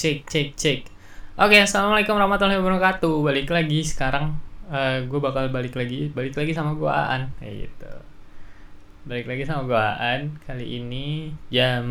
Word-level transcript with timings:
cek 0.00 0.24
cek 0.24 0.48
cek 0.56 0.80
oke 1.36 1.52
assalamualaikum 1.60 2.16
warahmatullahi 2.16 2.56
wabarakatuh. 2.56 3.20
Balik 3.20 3.52
lagi 3.52 3.84
sekarang 3.84 4.32
uh, 4.72 5.04
gue 5.04 5.20
bakal 5.20 5.52
balik 5.52 5.76
lagi 5.76 6.08
balik 6.08 6.40
lagi 6.40 6.56
sama 6.56 6.72
gue 6.72 6.88
Aan 6.88 7.28
kayak 7.36 7.68
gitu. 7.68 7.92
Balik 9.04 9.28
lagi 9.28 9.44
sama 9.44 9.68
gue 9.68 9.76
Aan 9.76 10.40
kali 10.48 10.80
ini 10.80 11.36
jam 11.52 11.84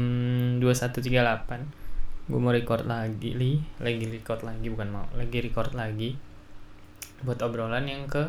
21.38 0.58 2.34
gue 2.34 2.40
mau 2.42 2.50
record 2.50 2.90
lagi 2.90 3.37
li. 3.37 3.62
Lagi 3.78 4.10
record 4.10 4.41
lagi 4.41 4.65
bukan 4.73 4.89
mau 4.89 5.05
lagi 5.13 5.46
record 5.46 5.78
lagi. 5.78 6.17
Buat 7.21 7.46
obrolan 7.46 7.85
yang 7.85 8.10
ke 8.10 8.26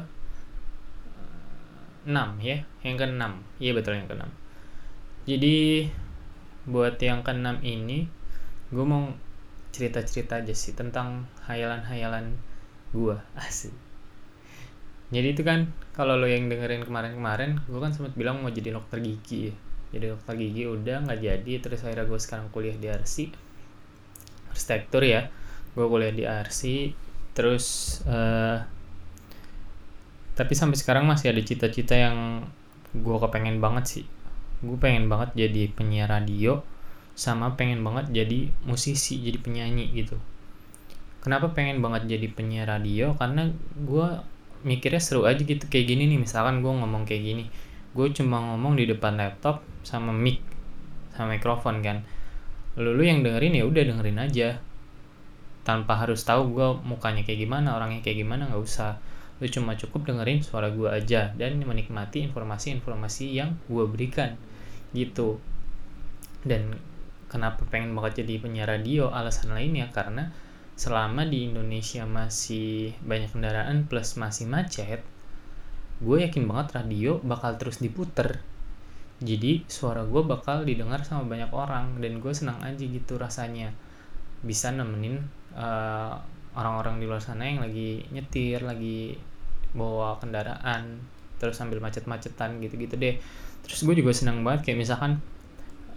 6 2.05 2.13
ya? 2.45 2.69
Yang 2.85 2.97
ke 3.01 3.07
6 3.17 3.65
iya 3.65 3.73
betul 3.73 3.97
yang 3.97 4.09
ke 4.13 4.13
6 4.13 4.29
jadi 5.25 5.89
buat 6.69 7.01
yang 7.01 7.25
ke 7.25 7.33
6 7.33 7.65
ini 7.65 8.09
gue 8.73 8.85
mau 8.85 9.09
cerita-cerita 9.71 10.43
aja 10.43 10.55
sih 10.55 10.75
tentang 10.75 11.27
hayalan-hayalan 11.47 12.35
gue 12.95 13.17
asik. 13.47 13.75
Jadi 15.11 15.35
itu 15.35 15.43
kan 15.43 15.67
kalau 15.91 16.15
lo 16.15 16.31
yang 16.31 16.47
dengerin 16.47 16.87
kemarin-kemarin 16.87 17.59
gue 17.67 17.81
kan 17.83 17.91
sempat 17.91 18.15
bilang 18.15 18.43
mau 18.43 18.51
jadi 18.51 18.75
dokter 18.75 19.03
gigi 19.03 19.51
ya. 19.51 19.55
Jadi 19.91 20.05
dokter 20.15 20.35
gigi 20.39 20.71
udah 20.71 21.03
nggak 21.03 21.19
jadi 21.19 21.53
terus 21.59 21.83
akhirnya 21.83 22.07
gue 22.07 22.21
sekarang 22.23 22.47
kuliah 22.55 22.79
di 22.79 22.87
RC 22.87 23.35
arsitektur 24.55 25.03
ya. 25.03 25.27
Gue 25.75 25.87
kuliah 25.91 26.15
di 26.15 26.23
RC 26.23 26.95
terus 27.35 27.99
uh, 28.07 28.63
tapi 30.39 30.53
sampai 30.55 30.79
sekarang 30.79 31.05
masih 31.11 31.35
ada 31.35 31.43
cita-cita 31.43 31.99
yang 31.99 32.47
gue 32.95 33.17
kepengen 33.19 33.59
banget 33.59 33.85
sih. 33.87 34.05
Gue 34.63 34.79
pengen 34.79 35.11
banget 35.11 35.35
jadi 35.35 35.75
penyiar 35.75 36.07
radio 36.07 36.63
sama 37.15 37.55
pengen 37.59 37.85
banget 37.85 38.13
jadi 38.13 38.49
musisi 38.65 39.21
jadi 39.21 39.39
penyanyi 39.41 39.93
gitu. 39.93 40.17
Kenapa 41.21 41.53
pengen 41.53 41.85
banget 41.85 42.09
jadi 42.09 42.27
penyiar 42.33 42.69
radio? 42.69 43.13
Karena 43.19 43.53
gue 43.77 44.09
mikirnya 44.65 45.01
seru 45.01 45.29
aja 45.29 45.41
gitu 45.41 45.69
kayak 45.69 45.87
gini 45.89 46.09
nih. 46.09 46.21
Misalkan 46.21 46.65
gue 46.65 46.73
ngomong 46.73 47.05
kayak 47.05 47.23
gini 47.25 47.47
gue 47.91 48.07
cuma 48.15 48.39
ngomong 48.39 48.79
di 48.79 48.87
depan 48.87 49.19
laptop 49.19 49.67
sama 49.83 50.15
mic 50.15 50.39
sama 51.15 51.35
mikrofon 51.35 51.83
kan. 51.83 52.07
Lu 52.79 53.03
yang 53.03 53.27
dengerin 53.27 53.59
ya 53.59 53.65
udah 53.67 53.83
dengerin 53.83 54.19
aja. 54.23 54.49
Tanpa 55.67 55.99
harus 55.99 56.23
tahu 56.23 56.55
gue 56.55 56.69
mukanya 56.87 57.27
kayak 57.27 57.45
gimana 57.45 57.77
orangnya 57.77 58.01
kayak 58.01 58.23
gimana 58.23 58.47
nggak 58.47 58.63
usah. 58.63 59.03
Lu 59.43 59.47
cuma 59.51 59.75
cukup 59.75 60.07
dengerin 60.07 60.41
suara 60.41 60.71
gue 60.71 60.87
aja 60.87 61.35
dan 61.35 61.59
menikmati 61.61 62.25
informasi-informasi 62.31 63.27
yang 63.35 63.59
gue 63.67 63.85
berikan 63.91 64.39
gitu. 64.95 65.43
Dan 66.47 66.79
kenapa 67.31 67.63
pengen 67.71 67.95
banget 67.95 68.27
jadi 68.27 68.43
penyiar 68.43 68.69
radio? 68.69 69.09
Alasan 69.15 69.55
lainnya 69.55 69.89
karena 69.95 70.35
selama 70.75 71.23
di 71.25 71.47
Indonesia 71.47 72.03
masih 72.05 72.99
banyak 73.07 73.31
kendaraan 73.31 73.87
plus 73.87 74.19
masih 74.19 74.49
macet 74.49 75.05
gue 76.01 76.17
yakin 76.25 76.49
banget 76.49 76.81
radio 76.81 77.21
bakal 77.21 77.61
terus 77.61 77.79
diputer. 77.79 78.41
Jadi 79.21 79.69
suara 79.69 80.01
gue 80.09 80.23
bakal 80.25 80.65
didengar 80.65 81.05
sama 81.05 81.29
banyak 81.29 81.53
orang 81.53 82.01
dan 82.01 82.25
gue 82.25 82.33
senang 82.33 82.57
aja 82.65 82.81
gitu 82.81 83.21
rasanya. 83.21 83.69
Bisa 84.41 84.73
nemenin 84.73 85.21
eh, 85.53 86.15
orang-orang 86.57 86.99
di 86.99 87.05
luar 87.05 87.21
sana 87.21 87.45
yang 87.45 87.61
lagi 87.61 88.01
nyetir 88.17 88.65
lagi 88.65 89.15
bawa 89.77 90.19
kendaraan 90.19 90.99
terus 91.37 91.61
sambil 91.61 91.85
macet-macetan 91.85 92.65
gitu-gitu 92.65 92.97
deh. 92.97 93.21
Terus 93.69 93.85
gue 93.85 94.01
juga 94.01 94.17
senang 94.17 94.41
banget 94.41 94.73
kayak 94.73 94.81
misalkan 94.81 95.21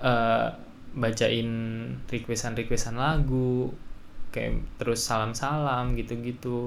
uh, 0.04 0.52
bacain 0.94 1.50
requestan 2.08 2.54
requestan 2.54 2.96
lagu 2.98 3.74
kayak 4.34 4.62
terus 4.82 5.02
salam 5.06 5.34
salam 5.38 5.94
gitu 5.98 6.18
gitu 6.22 6.58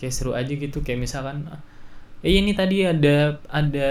kayak 0.00 0.12
seru 0.12 0.32
aja 0.36 0.52
gitu 0.52 0.80
kayak 0.80 1.00
misalkan 1.00 1.48
eh 2.24 2.40
ini 2.40 2.56
tadi 2.56 2.80
ada 2.88 3.36
ada 3.52 3.90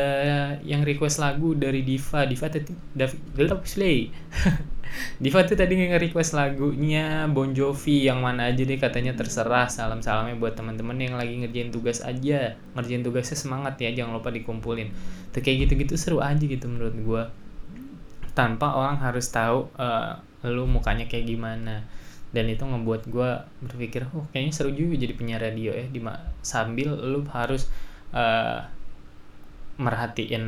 yang 0.66 0.81
request 0.81 1.22
lagu 1.22 1.53
dari 1.53 1.85
Diva. 1.85 2.25
Diva 2.25 2.50
tadi 2.50 2.73
Diva 2.97 3.61
Slay. 3.61 4.09
Diva 5.22 5.45
tuh 5.45 5.53
tadi 5.53 5.78
nge-request 5.78 6.34
lagunya 6.34 7.29
Bon 7.29 7.50
Jovi 7.53 8.09
yang 8.09 8.25
mana 8.25 8.50
aja 8.50 8.66
deh 8.66 8.78
katanya 8.78 9.13
terserah 9.13 9.69
salam-salamnya 9.69 10.38
buat 10.41 10.57
teman-teman 10.57 10.97
yang 10.97 11.13
lagi 11.13 11.45
ngerjain 11.45 11.69
tugas 11.69 12.01
aja. 12.01 12.57
Ngerjain 12.73 13.05
tugasnya 13.05 13.38
semangat 13.38 13.78
ya 13.78 13.94
jangan 13.94 14.17
lupa 14.17 14.34
dikumpulin. 14.34 14.90
Tuh 15.29 15.41
kayak 15.45 15.69
gitu-gitu 15.69 15.94
seru 15.94 16.17
aja 16.17 16.41
gitu 16.41 16.66
menurut 16.66 16.97
gue 16.97 17.23
tanpa 18.33 18.73
orang 18.73 18.97
harus 19.01 19.29
tahu 19.29 19.69
uh, 19.77 20.17
lu 20.45 20.66
mukanya 20.66 21.05
kayak 21.09 21.29
gimana. 21.29 21.85
Dan 22.33 22.49
itu 22.49 22.66
ngebuat 22.66 23.13
gue 23.13 23.29
berpikir 23.61 24.09
oh 24.09 24.25
kayaknya 24.33 24.53
seru 24.57 24.73
juga 24.73 24.97
jadi 24.97 25.13
penyiar 25.13 25.41
radio 25.45 25.69
ya 25.69 25.85
di 25.85 26.01
sambil 26.41 26.97
lu 26.97 27.22
harus 27.29 27.69
uh, 28.09 28.66
merhatiin 29.77 30.45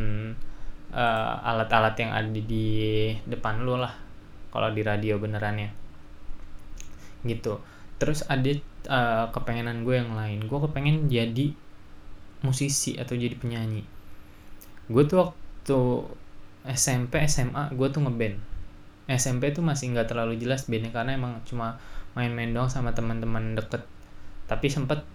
uh, 0.89 1.33
alat-alat 1.45 1.93
yang 2.01 2.11
ada 2.13 2.29
di 2.29 3.13
depan 3.29 3.61
lu 3.61 3.77
lah 3.77 3.93
kalau 4.49 4.73
di 4.73 4.81
radio 4.81 5.21
beneran 5.21 5.61
ya. 5.61 5.69
Gitu. 7.21 7.61
Terus 8.01 8.25
ada 8.25 8.49
uh, 8.89 9.29
kepengenan 9.29 9.85
gue 9.85 9.95
yang 10.01 10.17
lain. 10.17 10.41
Gue 10.49 10.59
kepengen 10.65 11.05
jadi 11.05 11.53
musisi 12.41 12.97
atau 12.97 13.13
jadi 13.13 13.37
penyanyi. 13.37 13.85
Gue 14.89 15.03
tuh 15.05 15.17
waktu 15.21 15.79
SMP 16.65 17.21
SMA 17.29 17.71
gue 17.73 17.87
tuh 17.89 18.01
ngeband. 18.01 18.37
SMP 19.05 19.53
tuh 19.53 19.61
masih 19.61 19.93
nggak 19.93 20.09
terlalu 20.09 20.41
jelas 20.41 20.65
bandnya 20.65 20.89
karena 20.89 21.13
emang 21.13 21.41
cuma 21.45 21.77
main-main 22.17 22.49
doang 22.49 22.71
sama 22.71 22.91
teman-teman 22.91 23.53
deket. 23.53 23.85
Tapi 24.49 24.67
sempet 24.69 25.05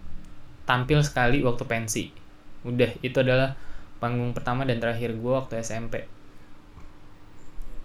tampil 0.65 1.03
sekali 1.03 1.43
waktu 1.43 1.66
pensi. 1.66 2.15
Udah 2.62 2.91
itu 3.03 3.16
adalah 3.19 3.59
panggung 3.99 4.31
pertama 4.31 4.62
dan 4.62 4.78
terakhir 4.78 5.12
gue 5.19 5.33
waktu 5.33 5.60
SMP 5.60 6.06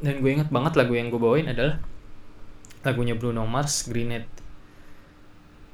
dan 0.03 0.19
gue 0.19 0.31
inget 0.31 0.51
banget 0.51 0.75
lagu 0.75 0.93
yang 0.95 1.07
gue 1.07 1.19
bawain 1.19 1.47
adalah 1.47 1.79
lagunya 2.83 3.15
Bruno 3.15 3.47
Mars 3.47 3.87
Grenade 3.87 4.27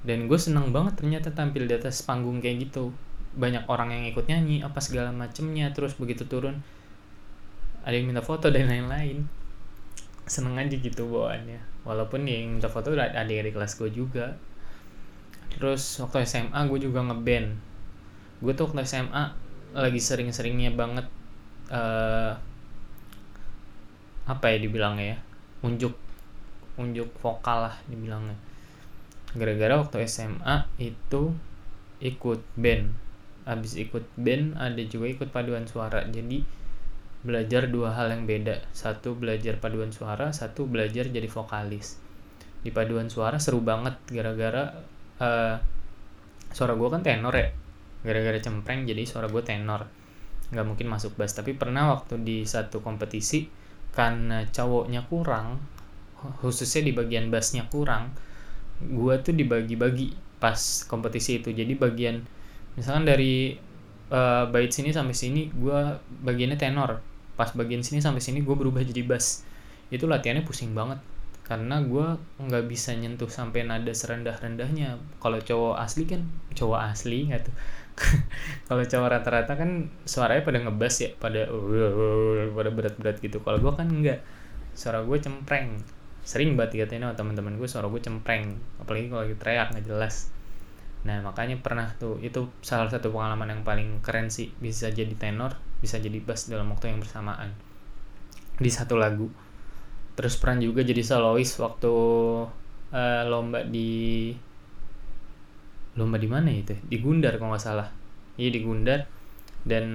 dan 0.05 0.29
gue 0.29 0.37
seneng 0.37 0.69
banget 0.69 1.01
ternyata 1.01 1.33
tampil 1.33 1.69
di 1.69 1.77
atas 1.77 2.01
panggung 2.01 2.41
kayak 2.41 2.69
gitu. 2.69 2.89
Banyak 3.37 3.69
orang 3.69 3.93
yang 3.93 4.09
ikut 4.09 4.25
nyanyi 4.25 4.65
apa 4.65 4.81
segala 4.81 5.13
macemnya 5.13 5.69
terus 5.71 5.93
begitu 5.95 6.25
turun 6.25 6.65
ada 7.81 7.93
yang 7.95 8.09
minta 8.09 8.21
foto 8.21 8.49
dan 8.49 8.69
lain-lain. 8.69 9.25
Seneng 10.25 10.57
aja 10.57 10.75
gitu 10.77 11.09
bawaannya. 11.09 11.59
Walaupun 11.85 12.29
yang 12.29 12.57
minta 12.57 12.69
foto 12.69 12.93
ada 12.93 13.21
yang 13.25 13.45
di 13.45 13.51
kelas 13.51 13.77
gue 13.77 13.89
juga. 13.89 14.37
Terus 15.51 15.99
waktu 15.99 16.23
SMA 16.23 16.59
gue 16.69 16.79
juga 16.79 17.03
ngeband 17.03 17.71
gue 18.41 18.53
tuh 18.57 18.65
waktu 18.67 18.81
SMA 18.89 19.23
lagi 19.77 20.01
sering-seringnya 20.01 20.73
banget 20.73 21.05
uh, 21.69 22.33
apa 24.25 24.45
ya 24.49 24.57
dibilangnya 24.57 25.15
ya? 25.15 25.17
Unjuk 25.61 25.93
unjuk 26.81 27.13
vokal 27.21 27.69
lah 27.69 27.75
dibilangnya. 27.85 28.35
Gara-gara 29.37 29.77
waktu 29.77 30.09
SMA 30.09 30.65
itu 30.81 31.31
ikut 32.01 32.41
band 32.57 32.97
abis 33.41 33.73
ikut 33.73 34.05
band 34.21 34.53
ada 34.57 34.81
juga 34.85 35.05
ikut 35.09 35.29
paduan 35.29 35.69
suara. 35.69 36.01
Jadi 36.09 36.41
belajar 37.21 37.69
dua 37.69 37.93
hal 37.93 38.09
yang 38.09 38.25
beda. 38.25 38.65
Satu 38.73 39.13
belajar 39.13 39.61
paduan 39.61 39.93
suara. 39.93 40.33
Satu 40.33 40.65
belajar 40.65 41.09
jadi 41.09 41.25
vokalis. 41.29 42.01
Di 42.61 42.69
paduan 42.73 43.09
suara 43.09 43.41
seru 43.41 43.61
banget 43.61 43.97
gara-gara 44.09 44.81
uh, 45.21 45.55
suara 46.53 46.73
gue 46.73 46.89
kan 46.89 47.01
tenor 47.05 47.33
ya. 47.33 47.49
Gara-gara 48.01 48.37
cempreng 48.41 48.89
jadi 48.89 49.05
suara 49.05 49.29
gue 49.29 49.41
tenor. 49.45 49.85
Nggak 50.49 50.65
mungkin 50.65 50.87
masuk 50.89 51.13
bass. 51.17 51.37
Tapi 51.37 51.53
pernah 51.53 51.93
waktu 51.93 52.21
di 52.21 52.43
satu 52.45 52.81
kompetisi 52.81 53.49
karena 53.91 54.47
cowoknya 54.47 55.03
kurang 55.11 55.59
khususnya 56.39 56.85
di 56.85 56.93
bagian 56.95 57.27
bassnya 57.27 57.65
kurang 57.67 58.13
gue 58.79 59.15
tuh 59.19 59.33
dibagi-bagi 59.35 60.37
pas 60.41 60.57
kompetisi 60.89 61.37
itu. 61.37 61.53
Jadi 61.53 61.77
bagian 61.77 62.17
misalkan 62.73 63.05
dari 63.05 63.53
uh, 64.09 64.49
bait 64.49 64.73
sini 64.73 64.89
sampai 64.89 65.13
sini 65.13 65.53
gue 65.53 65.79
bagiannya 66.25 66.57
tenor 66.57 67.10
pas 67.41 67.57
bagian 67.57 67.81
sini 67.81 68.05
sampai 68.05 68.21
sini 68.21 68.45
gue 68.45 68.53
berubah 68.53 68.85
jadi 68.85 69.01
bass. 69.01 69.41
Itu 69.89 70.05
latihannya 70.05 70.45
pusing 70.45 70.77
banget. 70.77 71.01
Karena 71.41 71.81
gue 71.81 72.21
nggak 72.37 72.69
bisa 72.69 72.93
nyentuh 72.93 73.25
sampai 73.25 73.65
nada 73.65 73.89
serendah 73.97 74.37
rendahnya 74.37 75.01
kalau 75.17 75.41
cowok 75.41 75.81
asli 75.81 76.05
kan 76.05 76.21
cowok 76.53 76.93
asli 76.93 77.25
nggak 77.33 77.49
tuh. 77.49 77.55
Kalau 78.71 78.87
cowok 78.87 79.09
rata-rata 79.09 79.53
kan 79.59 79.91
suaranya 80.07 80.47
pada 80.47 80.63
ngebas 80.63 80.95
ya 81.01 81.09
pada 81.17 81.49
pada 82.55 82.69
berat-berat 82.71 83.17
gitu. 83.19 83.43
Kalau 83.43 83.57
gue 83.57 83.73
kan 83.73 83.89
enggak 83.89 84.21
suara 84.77 85.01
gue 85.01 85.17
cempreng. 85.17 85.81
Sering 86.21 86.55
banget 86.55 86.85
katanya 86.85 87.11
sama 87.11 87.17
teman-teman 87.17 87.57
gue 87.57 87.67
suara 87.67 87.89
gue 87.89 87.99
cempreng. 87.99 88.55
Apalagi 88.79 89.09
kalau 89.09 89.25
lagi 89.25 89.35
teriak 89.35 89.75
nggak 89.75 89.85
jelas. 89.89 90.29
Nah 91.03 91.25
makanya 91.25 91.57
pernah 91.59 91.89
tuh 91.97 92.21
itu 92.21 92.47
salah 92.63 92.87
satu 92.87 93.11
pengalaman 93.11 93.49
yang 93.49 93.61
paling 93.65 93.99
keren 94.05 94.29
sih. 94.31 94.53
Bisa 94.61 94.87
jadi 94.93 95.11
tenor 95.19 95.70
bisa 95.81 95.97
jadi 95.97 96.21
bass 96.21 96.47
dalam 96.47 96.69
waktu 96.69 96.93
yang 96.93 97.01
bersamaan. 97.01 97.51
Di 98.61 98.69
satu 98.69 98.95
lagu. 98.95 99.27
Terus 100.13 100.37
peran 100.37 100.61
juga 100.61 100.85
jadi 100.85 101.01
solois 101.01 101.49
waktu 101.57 101.93
uh, 102.93 103.23
lomba 103.25 103.65
di 103.65 104.31
lomba 105.91 106.15
di 106.15 106.29
mana 106.29 106.47
itu 106.53 106.71
di 106.87 107.01
Gundar 107.01 107.41
kalau 107.41 107.57
nggak 107.57 107.65
salah. 107.65 107.89
Iya 108.37 108.53
di 108.53 108.61
Gundar. 108.61 109.09
Dan 109.61 109.85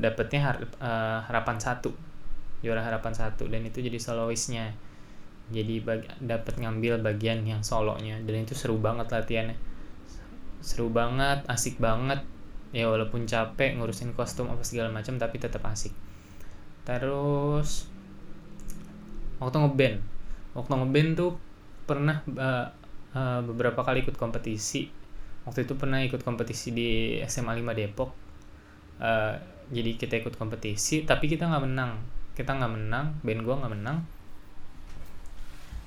dapetnya 0.00 0.40
har 0.52 0.56
uh, 0.80 1.20
harapan 1.28 1.60
satu. 1.60 1.92
Juara 2.64 2.80
harapan 2.80 3.12
satu. 3.12 3.44
Dan 3.44 3.68
itu 3.68 3.84
jadi 3.84 4.00
soloistnya 4.00 4.72
jadi 5.52 5.84
dapat 6.24 6.56
ngambil 6.56 7.04
bagian 7.04 7.44
yang 7.44 7.60
solonya. 7.60 8.16
Dan 8.24 8.48
itu 8.48 8.56
seru 8.56 8.80
banget 8.80 9.12
latihannya. 9.12 9.60
Seru 10.64 10.88
banget 10.88 11.44
asik 11.44 11.76
banget 11.76 12.24
ya 12.74 12.90
walaupun 12.90 13.22
capek 13.22 13.78
ngurusin 13.78 14.18
kostum 14.18 14.50
apa 14.50 14.66
segala 14.66 14.90
macam 14.90 15.14
tapi 15.14 15.38
tetap 15.38 15.62
asik. 15.70 15.94
Terus 16.82 17.86
waktu 19.38 19.56
ngeband. 19.62 19.96
Waktu 20.58 20.72
ngeband 20.74 21.10
tuh 21.14 21.38
pernah 21.86 22.18
uh, 22.34 22.66
uh, 23.14 23.40
beberapa 23.46 23.86
kali 23.86 24.02
ikut 24.02 24.18
kompetisi. 24.18 24.90
Waktu 25.46 25.70
itu 25.70 25.78
pernah 25.78 26.02
ikut 26.02 26.26
kompetisi 26.26 26.74
di 26.74 27.22
SMA 27.30 27.54
5 27.54 27.78
Depok. 27.78 28.10
Uh, 28.98 29.38
jadi 29.70 29.94
kita 29.94 30.18
ikut 30.20 30.34
kompetisi 30.34 31.06
tapi 31.06 31.30
kita 31.30 31.46
nggak 31.46 31.64
menang. 31.70 32.02
Kita 32.34 32.58
nggak 32.58 32.72
menang 32.74 33.06
band 33.22 33.40
gua 33.46 33.62
nggak 33.62 33.72
menang. 33.78 33.98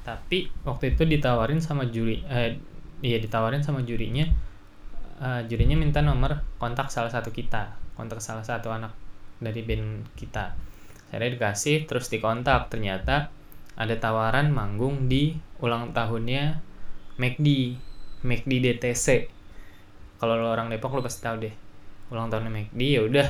Tapi 0.07 0.48
waktu 0.63 0.95
itu 0.95 1.04
ditawarin 1.04 1.60
sama 1.60 1.84
juri 1.92 2.24
eh 2.31 2.56
iya 3.04 3.19
ditawarin 3.19 3.60
sama 3.60 3.84
jurinya 3.84 4.46
uh, 5.21 5.41
jurinya 5.45 5.77
minta 5.77 5.99
nomor 6.01 6.41
kontak 6.61 6.89
salah 6.93 7.09
satu 7.09 7.33
kita 7.33 7.75
kontak 7.97 8.21
salah 8.21 8.45
satu 8.45 8.69
anak 8.69 8.93
dari 9.41 9.65
band 9.65 10.13
kita. 10.13 10.53
Saya 11.09 11.29
dikasih 11.29 11.89
terus 11.89 12.13
dikontak. 12.13 12.69
Ternyata 12.69 13.33
ada 13.77 13.95
tawaran 13.97 14.53
manggung 14.53 15.09
di 15.09 15.37
ulang 15.61 15.93
tahunnya 15.93 16.61
McD 17.17 17.47
McD 18.21 18.51
DTC 18.61 19.37
kalau 20.17 20.33
lo 20.41 20.49
orang 20.49 20.73
Depok 20.73 20.97
lo 20.97 21.01
pasti 21.05 21.21
tahu 21.21 21.37
deh. 21.45 21.53
Ulang 22.09 22.33
tahunnya 22.33 22.49
McD 22.49 22.81
ya 22.81 23.01
udah. 23.05 23.27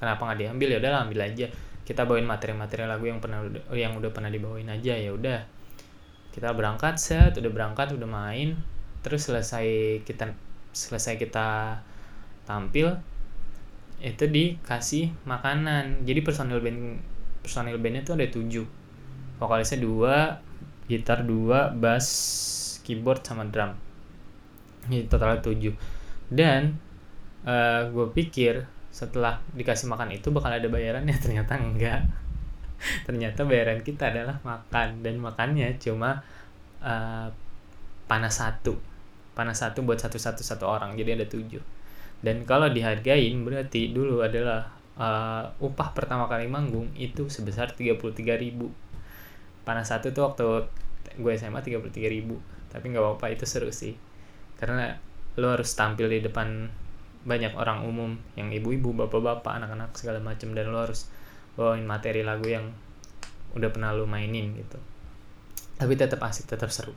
Kenapa 0.00 0.20
nggak 0.24 0.38
diambil? 0.40 0.68
Ya 0.72 0.78
udah 0.80 1.04
ambil 1.04 1.20
aja. 1.28 1.46
Kita 1.84 2.08
bawain 2.08 2.24
materi-materi 2.24 2.88
lagu 2.88 3.04
yang 3.04 3.20
pernah 3.20 3.44
yang 3.76 3.92
udah 4.00 4.10
pernah 4.10 4.32
dibawain 4.32 4.68
aja 4.72 4.96
ya 4.96 5.12
udah. 5.12 5.44
Kita 6.32 6.56
berangkat 6.56 6.96
set 6.96 7.36
udah 7.36 7.52
berangkat 7.52 7.92
udah 7.92 8.08
main. 8.08 8.56
Terus 9.04 9.28
selesai 9.28 10.00
kita 10.08 10.32
selesai 10.72 11.20
kita 11.20 11.78
tampil 12.48 12.96
itu 14.02 14.24
dikasih 14.26 15.14
makanan. 15.28 16.02
Jadi 16.02 16.20
personil 16.26 16.58
band 16.58 16.98
personil 17.44 17.78
bandnya 17.78 18.02
tuh 18.02 18.18
ada 18.18 18.26
tujuh. 18.26 18.66
Vokalisnya 19.38 19.78
dua 19.78 20.42
gitar 20.90 21.22
dua 21.22 21.70
bass 21.70 22.06
keyboard 22.82 23.22
sama 23.22 23.46
drum. 23.46 23.78
Ini 24.90 25.06
totalnya 25.06 25.38
tujuh. 25.38 25.74
Dan 26.26 26.74
uh, 27.46 27.52
eh, 27.52 27.80
gue 27.94 28.06
pikir 28.10 28.66
setelah 28.92 29.40
dikasih 29.54 29.88
makan 29.88 30.12
itu 30.12 30.28
bakal 30.34 30.50
ada 30.50 30.66
bayarannya 30.66 31.14
ternyata 31.22 31.54
enggak. 31.56 32.02
Ternyata 33.06 33.46
bayaran 33.46 33.78
kita 33.86 34.10
adalah 34.10 34.42
makan. 34.42 35.06
Dan 35.06 35.22
makannya 35.22 35.78
cuma 35.78 36.18
uh, 36.82 37.30
panas 38.10 38.42
satu 38.42 38.91
panas 39.32 39.64
satu 39.64 39.80
buat 39.80 39.96
satu 39.96 40.20
satu 40.20 40.44
satu 40.44 40.68
orang 40.68 40.92
jadi 40.96 41.16
ada 41.16 41.26
tujuh. 41.28 41.60
Dan 42.22 42.46
kalau 42.46 42.70
dihargain 42.70 43.34
berarti 43.42 43.90
dulu 43.90 44.22
adalah 44.22 44.70
uh, 44.94 45.50
upah 45.58 45.90
pertama 45.96 46.30
kali 46.30 46.46
manggung 46.46 46.92
itu 46.94 47.26
sebesar 47.26 47.74
tiga 47.74 47.98
puluh 47.98 48.14
tiga 48.14 48.38
ribu. 48.38 48.70
Panas 49.66 49.90
satu 49.90 50.14
tuh 50.14 50.30
waktu 50.30 50.44
gue 51.18 51.32
SMA 51.34 51.64
tiga 51.64 51.82
puluh 51.82 51.90
tiga 51.90 52.12
ribu. 52.12 52.38
Tapi 52.70 52.92
nggak 52.92 53.02
apa-apa 53.02 53.26
itu 53.34 53.44
seru 53.48 53.72
sih. 53.74 53.96
Karena 54.60 54.94
lo 55.40 55.48
harus 55.50 55.72
tampil 55.74 56.12
di 56.12 56.20
depan 56.22 56.68
banyak 57.22 57.54
orang 57.54 57.86
umum 57.86 58.18
yang 58.34 58.50
ibu-ibu 58.50 58.94
bapak-bapak 58.94 59.62
anak-anak 59.62 59.94
segala 59.94 60.18
macam 60.18 60.54
dan 60.54 60.70
lo 60.70 60.82
harus 60.82 61.08
bawain 61.54 61.86
materi 61.86 62.22
lagu 62.22 62.46
yang 62.46 62.70
udah 63.56 63.70
pernah 63.70 63.90
lo 63.96 64.06
mainin 64.06 64.54
gitu. 64.54 64.78
Tapi 65.78 65.98
tetap 65.98 66.22
asik 66.22 66.46
tetap 66.46 66.70
seru 66.70 66.94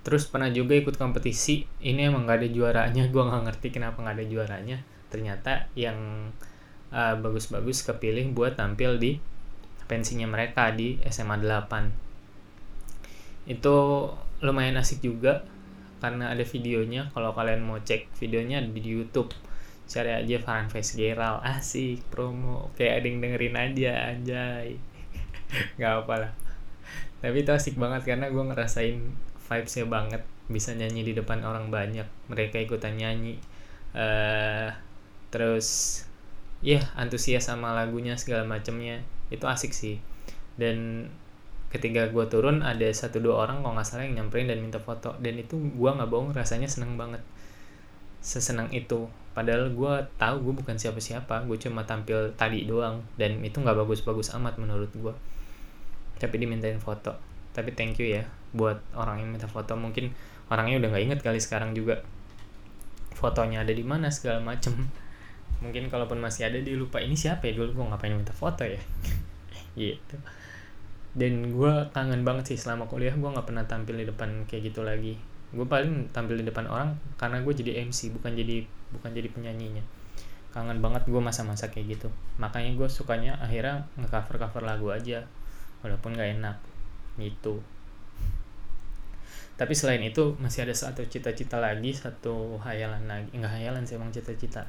terus 0.00 0.24
pernah 0.24 0.48
juga 0.48 0.72
ikut 0.72 0.96
kompetisi 0.96 1.68
ini 1.84 2.08
emang 2.08 2.24
gak 2.24 2.40
ada 2.40 2.48
juaranya 2.48 3.04
gue 3.12 3.22
nggak 3.22 3.42
ngerti 3.50 3.68
kenapa 3.72 4.00
nggak 4.00 4.16
ada 4.20 4.26
juaranya. 4.26 4.78
Ternyata 5.10 5.66
yang 5.74 6.30
uh, 6.94 7.14
bagus-bagus 7.18 7.82
kepilih 7.82 8.30
buat 8.30 8.54
tampil 8.54 8.98
di 8.98 9.18
pensinya 9.90 10.30
mereka 10.30 10.70
di 10.70 11.02
SMA 11.10 11.42
8 11.42 13.50
itu 13.50 13.76
lumayan 14.46 14.78
asik 14.78 15.02
juga 15.02 15.42
karena 15.98 16.30
ada 16.30 16.46
videonya. 16.46 17.10
Kalau 17.10 17.34
kalian 17.34 17.66
mau 17.66 17.82
cek 17.82 18.14
videonya 18.22 18.62
di 18.62 18.80
YouTube. 18.80 19.34
Cari 19.90 20.14
aja 20.14 20.38
Farhan 20.38 20.70
Face 20.70 20.94
Geral 20.94 21.42
asik 21.42 22.06
promo. 22.14 22.70
Kayak 22.78 23.02
ada 23.02 23.06
yang 23.10 23.18
dengerin 23.18 23.56
aja 23.58 23.92
anjay. 24.14 24.78
Nggak 25.76 26.06
apa 26.06 26.14
lah. 26.14 26.32
Tapi 27.20 27.44
itu 27.44 27.52
asik 27.52 27.76
banget 27.76 28.06
karena 28.06 28.30
gue 28.30 28.40
ngerasain 28.40 28.96
vibesnya 29.50 29.86
banget. 29.90 30.22
Bisa 30.46 30.70
nyanyi 30.78 31.02
di 31.02 31.12
depan 31.18 31.42
orang 31.42 31.74
banyak 31.74 32.06
mereka 32.30 32.62
ikutan 32.62 32.94
nyanyi. 32.94 33.42
Uh, 33.90 34.70
terus 35.34 36.00
ya 36.62 36.78
yeah, 36.78 36.84
antusias 36.94 37.50
sama 37.50 37.74
lagunya 37.74 38.14
segala 38.14 38.46
macamnya 38.46 39.02
itu 39.34 39.42
asik 39.50 39.74
sih. 39.74 39.98
Dan 40.54 41.10
ketika 41.74 42.06
gue 42.10 42.24
turun 42.30 42.62
ada 42.62 42.86
satu 42.94 43.18
dua 43.18 43.46
orang 43.46 43.62
kalau 43.66 43.74
nggak 43.74 43.86
salah 43.86 44.06
yang 44.06 44.22
nyamperin 44.22 44.46
dan 44.46 44.62
minta 44.62 44.78
foto. 44.78 45.18
Dan 45.18 45.42
itu 45.42 45.58
gue 45.58 45.90
nggak 45.90 46.06
bohong 46.06 46.30
rasanya 46.30 46.70
seneng 46.70 46.94
banget. 46.94 47.20
Sesenang 48.22 48.70
itu. 48.70 49.10
Padahal 49.34 49.74
gue 49.74 49.94
tahu 50.14 50.36
gue 50.46 50.54
bukan 50.62 50.78
siapa-siapa. 50.78 51.42
Gue 51.50 51.58
cuma 51.58 51.82
tampil 51.82 52.30
tadi 52.38 52.70
doang. 52.70 53.02
Dan 53.18 53.42
itu 53.42 53.58
nggak 53.58 53.74
bagus-bagus 53.74 54.30
amat 54.38 54.54
menurut 54.62 54.94
gue 54.94 55.14
tapi 56.20 56.36
dimintain 56.36 56.76
foto. 56.76 57.16
Tapi 57.56 57.72
thank 57.72 57.96
you 57.98 58.20
ya 58.20 58.28
buat 58.50 58.82
orang 58.94 59.22
yang 59.22 59.30
minta 59.30 59.46
foto. 59.46 59.74
Mungkin 59.78 60.10
orangnya 60.50 60.82
udah 60.82 60.88
nggak 60.90 61.04
inget 61.06 61.20
kali 61.22 61.38
sekarang 61.38 61.72
juga 61.72 62.02
fotonya 63.14 63.62
ada 63.62 63.72
di 63.72 63.84
mana 63.84 64.10
segala 64.10 64.42
macem. 64.42 64.74
Mungkin 65.60 65.92
kalaupun 65.92 66.18
masih 66.18 66.48
ada 66.48 66.56
dia 66.56 66.74
lupa 66.74 66.98
ini 67.04 67.14
siapa 67.14 67.46
ya? 67.50 67.52
Dulu 67.52 67.76
gue 67.76 67.84
ngapain 67.92 68.14
minta 68.16 68.32
foto 68.32 68.64
ya? 68.64 68.80
Gitu. 69.78 70.16
Dan 71.10 71.52
gue 71.52 71.72
kangen 71.90 72.22
banget 72.22 72.54
sih 72.54 72.58
selama 72.58 72.86
kuliah 72.86 73.12
gue 73.14 73.28
nggak 73.28 73.46
pernah 73.46 73.66
tampil 73.66 73.98
di 73.98 74.06
depan 74.08 74.46
kayak 74.46 74.72
gitu 74.72 74.80
lagi. 74.86 75.18
Gue 75.50 75.66
paling 75.66 76.10
tampil 76.14 76.40
di 76.40 76.46
depan 76.46 76.70
orang 76.70 76.96
karena 77.18 77.42
gue 77.42 77.52
jadi 77.54 77.82
MC 77.86 78.14
bukan 78.14 78.34
jadi 78.34 78.64
bukan 78.94 79.10
jadi 79.10 79.28
penyanyinya. 79.30 79.82
Kangen 80.50 80.82
banget 80.82 81.06
gue 81.06 81.22
masa-masa 81.22 81.70
kayak 81.70 81.98
gitu. 81.98 82.08
Makanya 82.38 82.74
gue 82.74 82.88
sukanya 82.90 83.38
akhirnya 83.38 83.86
ngecover 83.98 84.38
cover 84.38 84.62
lagu 84.66 84.90
aja 84.90 85.26
walaupun 85.82 86.14
gak 86.14 86.40
enak. 86.40 86.56
Gitu 87.18 87.62
tapi 89.60 89.76
selain 89.76 90.00
itu 90.00 90.40
masih 90.40 90.64
ada 90.64 90.72
satu 90.72 91.04
cita-cita 91.04 91.60
lagi 91.60 91.92
satu 91.92 92.56
hayalan 92.64 93.04
lagi. 93.04 93.28
Enggak 93.36 93.60
hayalan 93.60 93.84
sih 93.84 94.00
emang 94.00 94.08
cita-cita. 94.08 94.64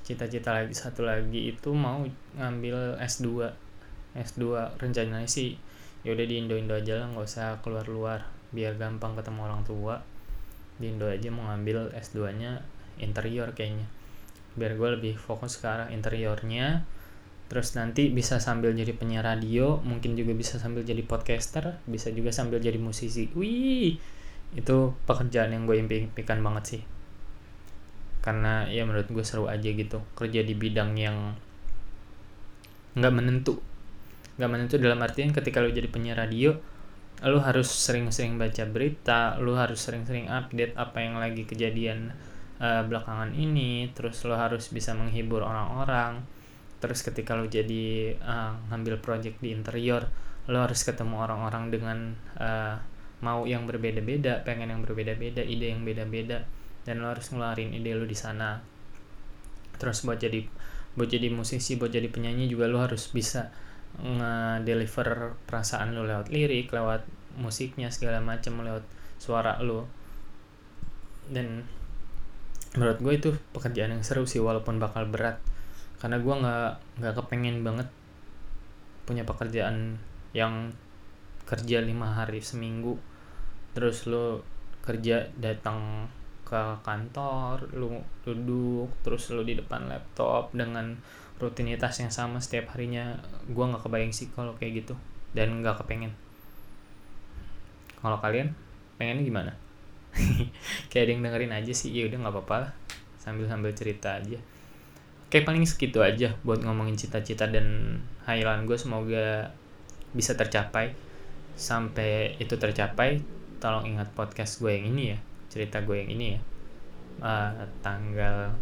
Cita-cita 0.00 0.56
lagi 0.56 0.72
satu 0.72 1.04
lagi 1.04 1.52
itu 1.52 1.76
mau 1.76 2.00
ngambil 2.40 2.96
S2 3.04 3.44
S2 4.16 4.40
rencananya 4.80 5.28
sih 5.28 5.60
ya 6.08 6.16
udah 6.16 6.24
di 6.24 6.40
Indo 6.40 6.56
Indo 6.56 6.72
aja 6.72 7.04
lah 7.04 7.12
nggak 7.12 7.26
usah 7.28 7.60
keluar 7.60 7.84
luar 7.84 8.24
biar 8.56 8.80
gampang 8.80 9.12
ketemu 9.12 9.44
orang 9.44 9.60
tua. 9.68 10.00
Di 10.80 10.88
Indo 10.88 11.04
aja 11.04 11.28
mau 11.28 11.44
ngambil 11.52 11.92
S2 11.92 12.32
nya 12.40 12.64
interior 12.96 13.52
kayaknya. 13.52 13.84
Biar 14.56 14.72
gue 14.80 14.88
lebih 14.88 15.14
fokus 15.20 15.60
ke 15.60 15.68
arah 15.68 15.92
interiornya 15.92 16.88
terus 17.48 17.72
nanti 17.74 18.12
bisa 18.12 18.36
sambil 18.38 18.76
jadi 18.76 18.92
penyiar 18.92 19.24
radio 19.24 19.80
mungkin 19.80 20.20
juga 20.20 20.36
bisa 20.36 20.60
sambil 20.60 20.84
jadi 20.84 21.00
podcaster 21.00 21.80
bisa 21.88 22.12
juga 22.12 22.28
sambil 22.32 22.60
jadi 22.60 22.76
musisi. 22.76 23.32
Wih 23.32 23.96
itu 24.56 24.76
pekerjaan 25.04 25.52
yang 25.52 25.64
gue 25.64 25.76
impikan 25.80 26.44
banget 26.44 26.64
sih. 26.64 26.82
Karena 28.20 28.68
ya 28.68 28.84
menurut 28.84 29.08
gue 29.08 29.24
seru 29.24 29.48
aja 29.48 29.68
gitu 29.68 30.04
kerja 30.12 30.44
di 30.44 30.52
bidang 30.52 30.92
yang 31.00 31.36
nggak 32.96 33.14
menentu. 33.16 33.60
Nggak 34.36 34.50
menentu 34.52 34.74
dalam 34.76 35.00
artian 35.00 35.32
ketika 35.32 35.64
lo 35.64 35.72
jadi 35.72 35.88
penyiar 35.88 36.20
radio 36.20 36.52
lo 37.26 37.42
harus 37.42 37.66
sering-sering 37.66 38.38
baca 38.38 38.62
berita 38.70 39.34
lo 39.42 39.58
harus 39.58 39.82
sering-sering 39.82 40.30
update 40.30 40.78
apa 40.78 41.02
yang 41.02 41.18
lagi 41.18 41.42
kejadian 41.42 42.14
uh, 42.62 42.86
belakangan 42.86 43.34
ini 43.34 43.90
terus 43.90 44.22
lo 44.22 44.38
harus 44.38 44.70
bisa 44.70 44.94
menghibur 44.94 45.42
orang-orang 45.42 46.22
terus 46.78 47.02
ketika 47.02 47.34
lo 47.34 47.50
jadi 47.50 48.14
uh, 48.22 48.54
ngambil 48.70 49.02
project 49.02 49.42
di 49.42 49.50
interior 49.50 50.06
lo 50.48 50.64
harus 50.64 50.80
ketemu 50.86 51.20
orang-orang 51.20 51.64
dengan 51.68 51.98
uh, 52.38 52.78
mau 53.18 53.44
yang 53.44 53.66
berbeda-beda 53.66 54.46
pengen 54.46 54.70
yang 54.70 54.80
berbeda-beda 54.86 55.42
ide 55.42 55.74
yang 55.74 55.82
beda-beda 55.82 56.46
dan 56.86 57.02
lo 57.02 57.10
harus 57.10 57.28
ngeluarin 57.34 57.74
ide 57.74 57.92
lo 57.92 58.06
di 58.06 58.16
sana. 58.16 58.62
Terus 59.76 60.06
buat 60.06 60.16
jadi 60.22 60.46
buat 60.94 61.10
jadi 61.10 61.28
musisi 61.28 61.76
buat 61.76 61.92
jadi 61.92 62.08
penyanyi 62.08 62.48
juga 62.48 62.70
lo 62.70 62.80
harus 62.80 63.10
bisa 63.12 63.52
nge-deliver 63.98 65.36
perasaan 65.44 65.92
lo 65.92 66.06
lewat 66.06 66.30
lirik 66.30 66.70
lewat 66.70 67.04
musiknya 67.38 67.90
segala 67.92 68.22
macam 68.22 68.62
lewat 68.62 68.86
suara 69.20 69.58
lo. 69.60 69.90
Dan 71.28 71.66
menurut 72.72 72.98
gue 73.04 73.14
itu 73.18 73.30
pekerjaan 73.52 73.92
yang 73.92 74.04
seru 74.06 74.24
sih 74.24 74.40
walaupun 74.40 74.80
bakal 74.80 75.04
berat 75.10 75.42
karena 75.98 76.16
gue 76.22 76.34
nggak 76.34 76.70
nggak 77.02 77.14
kepengen 77.18 77.66
banget 77.66 77.88
punya 79.02 79.26
pekerjaan 79.26 79.98
yang 80.36 80.70
kerja 81.48 81.82
lima 81.82 82.14
hari 82.14 82.38
seminggu. 82.38 83.00
Terus 83.74 84.06
lo 84.06 84.44
kerja 84.84 85.26
datang 85.36 86.08
ke 86.46 86.80
kantor 86.80 87.76
lu 87.76 88.00
duduk 88.24 88.88
terus 89.04 89.28
lu 89.28 89.44
di 89.44 89.52
depan 89.52 89.84
laptop 89.84 90.48
dengan 90.56 90.96
rutinitas 91.36 92.00
yang 92.00 92.08
sama 92.08 92.40
setiap 92.40 92.72
harinya 92.72 93.20
gue 93.48 93.64
nggak 93.64 93.84
kebayang 93.84 94.14
sih 94.14 94.30
kalau 94.30 94.54
kayak 94.56 94.84
gitu. 94.84 94.94
Dan 95.34 95.60
nggak 95.60 95.82
kepengen. 95.82 96.14
Kalau 97.98 98.20
kalian 98.22 98.54
pengennya 98.96 99.26
gimana? 99.26 99.52
Kayak 100.90 101.04
ada 101.04 101.10
yang 101.12 101.22
dengerin 101.26 101.52
aja 101.52 101.72
sih 101.74 101.90
ya 101.92 102.06
udah 102.08 102.18
nggak 102.22 102.34
apa-apa 102.34 102.58
sambil 103.18 103.44
sambil 103.50 103.74
cerita 103.76 104.16
aja 104.16 104.40
Oke 105.28 105.44
paling 105.44 105.68
segitu 105.68 106.00
aja 106.00 106.32
buat 106.40 106.64
ngomongin 106.64 106.96
cita-cita 106.96 107.44
dan 107.52 108.00
hayalan 108.24 108.64
gue 108.64 108.80
semoga 108.80 109.52
bisa 110.16 110.32
tercapai. 110.32 110.96
Sampai 111.52 112.32
itu 112.40 112.56
tercapai 112.56 113.20
tolong 113.60 113.84
ingat 113.84 114.08
podcast 114.16 114.64
gue 114.64 114.72
yang 114.72 114.88
ini 114.96 115.12
ya 115.12 115.18
cerita 115.52 115.84
gue 115.84 116.00
yang 116.00 116.08
ini 116.08 116.26
ya. 116.32 116.40
Uh, 117.20 117.60
tanggal 117.84 118.56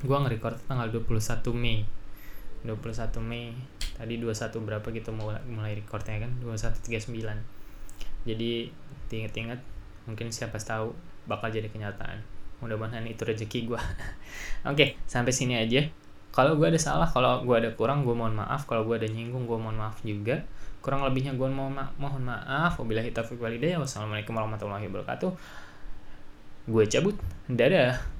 gue 0.00 0.16
nge-record 0.16 0.56
tanggal 0.64 0.88
21 0.88 1.52
Mei. 1.52 1.84
21 2.64 3.20
Mei 3.20 3.52
tadi 4.00 4.16
21 4.16 4.64
berapa 4.64 4.86
gitu 4.88 5.12
mulai 5.12 5.44
mulai 5.44 5.76
recordnya 5.76 6.24
kan? 6.24 6.32
2139 6.40 7.58
jadi 8.24 8.72
inget-inget 9.12 9.60
mungkin 10.08 10.32
siapa 10.32 10.56
tahu 10.56 10.96
bakal 11.28 11.52
jadi 11.52 11.68
kenyataan 11.68 12.37
mudah-mudahan 12.58 13.06
itu 13.06 13.22
rezeki 13.22 13.70
gue 13.70 13.80
oke 14.68 14.74
okay, 14.74 14.98
sampai 15.06 15.32
sini 15.34 15.58
aja. 15.58 15.86
Kalau 16.28 16.54
gue 16.54 16.70
ada 16.70 16.78
salah 16.78 17.08
kalau 17.08 17.42
gue 17.42 17.56
ada 17.56 17.70
kurang 17.74 18.06
gue 18.06 18.14
mohon 18.14 18.36
maaf. 18.38 18.68
Kalau 18.68 18.86
gue 18.86 18.94
ada 18.94 19.08
nyinggung 19.10 19.48
gue 19.48 19.58
mohon 19.58 19.74
maaf 19.74 19.98
juga. 20.06 20.44
Kurang 20.78 21.02
lebihnya 21.02 21.34
gue 21.34 21.48
mohon, 21.50 21.74
ma 21.74 21.90
mohon 21.98 22.22
maaf. 22.22 22.78
Wabillahi 22.78 23.10
taufiq 23.10 23.42
walhidayah 23.42 23.82
wassalamualaikum 23.82 24.36
warahmatullahi 24.36 24.86
wabarakatuh. 24.86 25.34
Gue 26.70 26.84
cabut. 26.86 27.16
Dadah 27.50 28.17